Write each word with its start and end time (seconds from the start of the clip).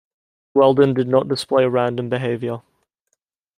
Weldon 0.55 0.95
did 0.95 1.07
not 1.07 1.27
display 1.27 1.63
"random" 1.67 2.09
behavior. 2.09 2.63